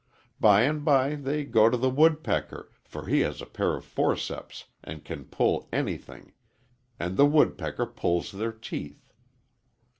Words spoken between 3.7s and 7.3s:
of forceps and can pull anything, and the